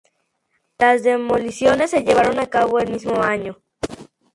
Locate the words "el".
2.79-2.89